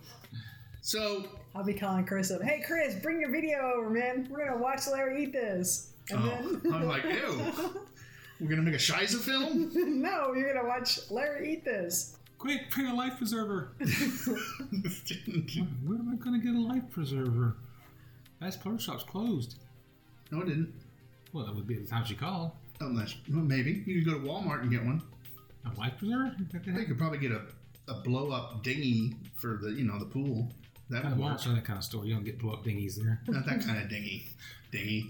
[0.81, 2.41] So, I'll be calling Chris up.
[2.41, 4.27] Hey, Chris, bring your video over, man.
[4.29, 5.93] We're gonna watch Larry eat this.
[6.09, 7.81] And oh, then I'm like, ew.
[8.39, 9.71] We're gonna make a Shiza film.
[10.01, 12.17] no, you're gonna watch Larry eat this.
[12.43, 13.71] Quick, bring a life preserver.
[13.79, 13.87] Where
[15.97, 17.55] am I going to get a life preserver?
[18.41, 19.55] Bass Pro Shop's closed.
[20.29, 20.73] no, it didn't.
[21.31, 22.51] Well, that would be the time she called.
[22.81, 25.01] Unless, well, maybe you could go to Walmart and get one.
[25.65, 26.35] A life preserver?
[26.67, 27.41] They could probably get a,
[27.87, 30.51] a blow up dinghy for the you know the pool.
[30.89, 31.37] That Kind would of work.
[31.37, 32.05] Walmart's not that kind of store.
[32.05, 33.21] You don't get blow up dinghies there.
[33.27, 34.27] Not that kind of dinghy.
[34.71, 35.09] Dinghy.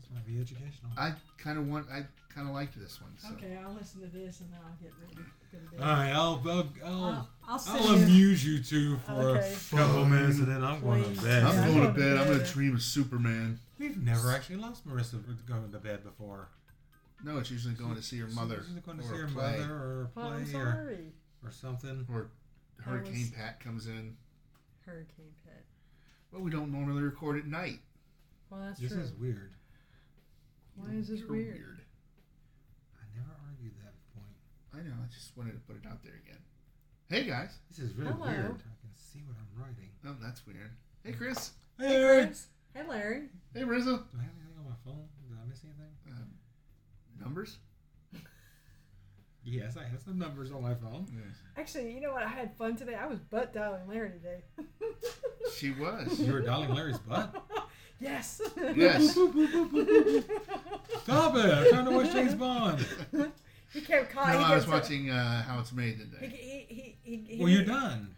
[0.00, 0.90] This might be educational.
[0.96, 1.86] I kind of want.
[1.90, 3.12] I kind of liked this one.
[3.18, 3.28] So.
[3.34, 5.28] Okay, I'll listen to this and then I'll get ready.
[5.52, 5.80] Go to bed.
[5.80, 8.04] All right, I'll I'll I'll, I'll, I'll you.
[8.04, 9.54] amuse you two for Okay.
[9.72, 11.42] a couple minutes, and then I'm going to bed.
[11.44, 12.16] I'm I'm going to bed.
[12.18, 13.58] I'm going to dream of Superman.
[13.78, 16.48] We've never actually lost Marissa going to bed before.
[17.24, 19.58] No, it's usually going to see her mother She's going to or see her play.
[19.58, 21.12] mother or Oh, I'm play or, sorry.
[21.44, 22.06] or something.
[22.12, 22.30] or
[22.80, 24.16] Hurricane was- Pat comes in.
[24.86, 25.62] Hurricane Pat.
[26.32, 27.78] Well, we don't normally record at night.
[28.50, 29.02] Well, that's This true.
[29.02, 29.52] is weird.
[30.74, 31.80] Why is this You're weird?
[32.96, 34.36] I never argued that point.
[34.74, 34.94] I know.
[35.02, 36.40] I just wanted to put it out there again.
[37.08, 37.58] Hey guys.
[37.70, 38.26] This is really Hello.
[38.26, 38.62] weird.
[38.64, 39.90] I can see what I'm writing.
[40.06, 40.70] Oh, that's weird.
[41.04, 41.50] Hey Chris.
[41.78, 42.46] Hey, Chris.
[42.74, 43.28] Hey, Larry.
[43.54, 43.96] Hey Rizzo.
[43.98, 45.04] Do I have anything on my phone?
[45.28, 45.92] Did I miss anything?
[46.10, 46.30] Um,
[47.20, 47.58] numbers.
[49.44, 51.04] Yes, I have some numbers on my phone.
[51.12, 51.36] Yes.
[51.56, 52.22] Actually, you know what?
[52.22, 52.94] I had fun today.
[52.94, 54.42] I was butt dialing Larry today.
[55.56, 56.20] She was.
[56.20, 57.34] You were dialing Larry's butt.
[58.00, 58.40] yes.
[58.76, 59.12] yes.
[61.02, 61.50] Stop it!
[61.50, 62.86] I'm trying to watch James Bond.
[63.72, 64.32] He kept calling.
[64.32, 66.28] No, I was watching uh, How It's Made today.
[66.34, 68.14] he, he, he, he, Well, you're done.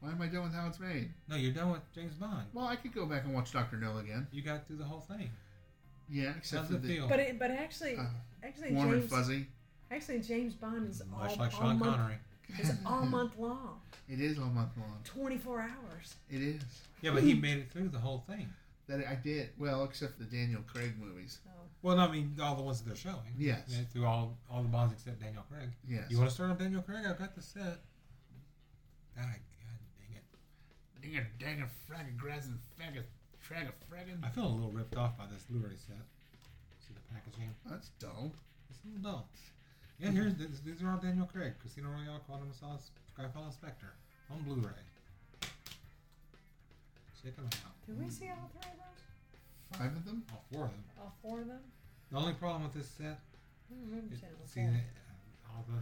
[0.00, 1.10] Why am I done with How It's Made?
[1.28, 2.46] No, you're done with James Bond.
[2.52, 4.26] Well, I could go back and watch Doctor No again.
[4.32, 5.30] You got through the whole thing.
[6.08, 7.08] Yeah, except How's for it the feel?
[7.08, 8.02] But it, but actually, uh,
[8.44, 9.46] actually warm and fuzzy.
[9.90, 12.14] actually James Bond is all, Much like all Sean month, Connery.
[12.60, 14.98] is all month long, It is all month long.
[15.02, 16.14] twenty four hours.
[16.30, 16.62] It is.
[17.02, 18.48] Yeah, but he made it through the whole thing.
[18.88, 19.50] That I did.
[19.58, 21.40] Well, except the Daniel Craig movies.
[21.44, 21.50] So
[21.82, 23.34] Well, I mean, all the ones that they're showing.
[23.36, 23.62] Yes.
[23.66, 25.70] Yeah, through all all the Bonds except Daniel Craig.
[25.88, 26.04] Yes.
[26.08, 27.04] You want to start on Daniel Craig?
[27.08, 27.82] I've got the set.
[29.18, 29.40] Ah, God
[29.98, 30.24] dang it.
[31.02, 33.04] Ding a dang a frag a grass and fag a
[33.40, 34.24] frag a fraggin'.
[34.24, 35.96] I feel a little ripped off by this Blu-ray set.
[36.86, 37.54] See the packaging?
[37.68, 38.32] That's dull.
[38.70, 39.28] It's a little dull.
[39.98, 43.52] Yeah, here's this, these are all Daniel Craig, Casino Royale, Quantum of Solace, Skyfall and
[43.54, 43.94] Spectre
[44.30, 44.84] on Blu-ray.
[47.22, 47.72] Check them out.
[47.86, 48.75] did we see all three of those?
[49.72, 50.24] Five of them?
[50.32, 50.84] All four of them.
[50.98, 51.60] All four of them?
[52.10, 53.20] The only problem with this set
[53.68, 55.74] I don't remember is seeing uh, all the,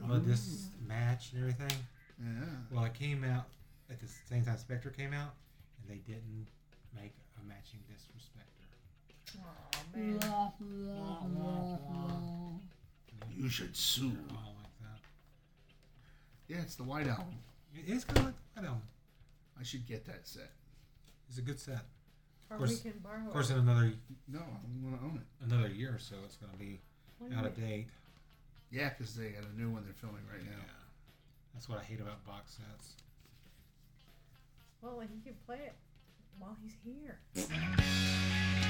[0.00, 1.76] all the all the discs match and everything.
[2.20, 2.44] Yeah.
[2.70, 3.46] Well, it came out
[3.90, 5.34] at the same time Spectre came out,
[5.80, 6.46] and they didn't
[6.94, 8.48] make a matching disc for Spectre.
[9.94, 12.60] Oh man.
[13.36, 14.12] You should sue.
[14.30, 15.00] I like that.
[16.48, 17.38] Yeah, it's the White Album.
[17.74, 18.82] It is kind of like the White Album.
[19.58, 20.50] I should get that set.
[21.28, 21.84] It's a good set.
[22.52, 23.54] Or course- we can borrow Of course, it.
[23.54, 23.94] in another
[24.28, 25.44] No, I'm gonna own it.
[25.44, 26.80] another year or so, it's going to be
[27.18, 27.68] What out of mean?
[27.68, 27.88] date.
[28.70, 30.64] Yeah, because they got a new one they're filming right now.
[31.54, 32.94] That's what I hate about box sets.
[34.80, 35.74] Well, he can play it
[36.38, 37.20] while he's here.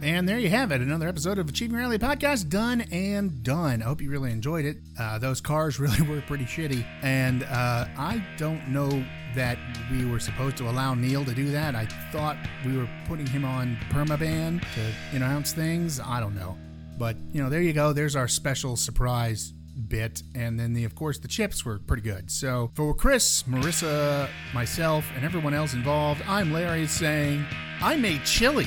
[0.00, 3.82] And there you have it, another episode of Achieving Reality Podcast done and done.
[3.82, 4.76] I hope you really enjoyed it.
[4.96, 9.58] Uh, those cars really were pretty shitty, and uh, I don't know that
[9.90, 11.74] we were supposed to allow Neil to do that.
[11.74, 15.98] I thought we were putting him on permaban to announce things.
[15.98, 16.56] I don't know,
[16.96, 17.92] but you know, there you go.
[17.92, 19.52] There's our special surprise
[19.88, 24.28] bit and then the of course the chips were pretty good so for chris marissa
[24.52, 27.44] myself and everyone else involved i'm larry saying
[27.80, 28.66] i made chili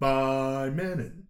[0.00, 1.28] By Menon.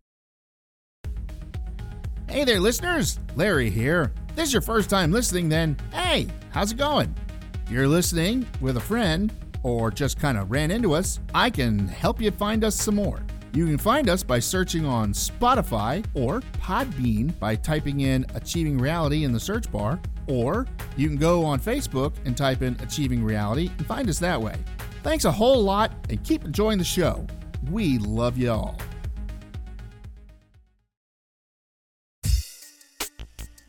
[2.28, 3.18] Hey there, listeners!
[3.36, 4.12] Larry here.
[4.34, 7.14] This is your first time listening, then hey, how's it going?
[7.66, 9.30] If you're listening with a friend
[9.62, 13.22] or just kind of ran into us, I can help you find us some more.
[13.52, 19.24] You can find us by searching on Spotify or Podbean by typing in Achieving Reality
[19.24, 23.70] in the search bar, or you can go on Facebook and type in Achieving Reality
[23.76, 24.56] and find us that way.
[25.02, 27.26] Thanks a whole lot and keep enjoying the show.
[27.70, 28.78] We love you all.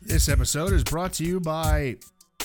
[0.02, 1.96] This episode is brought to you by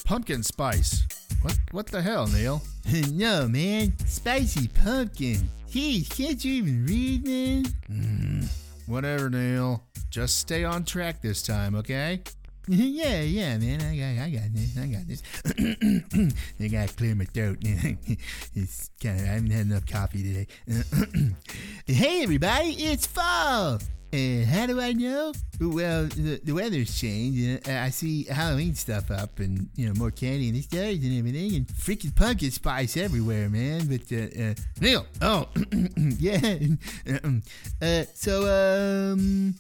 [0.06, 1.06] Pumpkin Spice.
[1.42, 2.62] What what the hell, Neil?
[3.12, 3.94] no, man.
[4.06, 5.50] Spicy pumpkin.
[5.70, 7.64] Jeez, can't you even read, man?
[7.90, 8.48] Mm,
[8.88, 9.84] whatever, Neil.
[10.10, 12.22] Just stay on track this time, okay?
[12.74, 13.82] yeah, yeah, man.
[13.82, 14.78] I got, I got this.
[14.78, 16.34] I got this.
[16.62, 17.58] I gotta clear my throat.
[18.56, 19.26] it's kind of.
[19.26, 20.48] I haven't had enough coffee today.
[21.86, 22.70] hey, everybody!
[22.70, 23.78] It's fall.
[24.14, 25.34] And how do I know?
[25.60, 30.12] Well, the, the weather's changed, and I see Halloween stuff up, and you know more
[30.12, 33.88] candy and stores and everything, and freaking pumpkin spice everywhere, man.
[33.88, 35.50] But uh, uh, Neil, oh,
[35.98, 36.58] yeah.
[37.82, 39.56] uh, so um,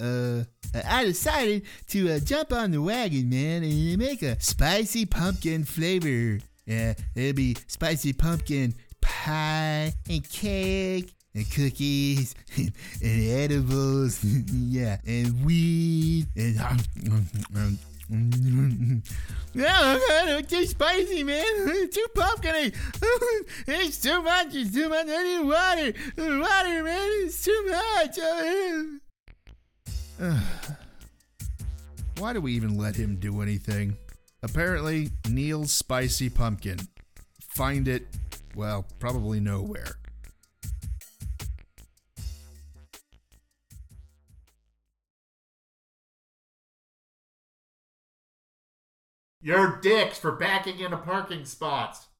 [0.00, 0.44] uh,
[0.86, 6.40] I decided to uh, jump on the wagon, man, and make a spicy pumpkin flavor.
[6.66, 12.72] Yeah, it'll be spicy pumpkin pie and cake and cookies and,
[13.02, 16.60] edibles, yeah, and weed and.
[19.54, 19.98] Yeah,
[20.38, 21.44] it's too spicy, man.
[21.46, 22.72] It's too pumpkiny.
[23.66, 24.54] It's too much.
[24.54, 25.06] It's too much.
[25.08, 25.92] I need water.
[26.16, 27.08] Water, man.
[27.24, 28.18] It's too much.
[32.18, 33.96] Why do we even let him do anything?
[34.42, 36.78] Apparently, Neil's spicy pumpkin.
[37.40, 38.06] Find it,
[38.54, 39.96] well, probably nowhere.
[49.40, 52.06] You're dicks for backing into parking spots.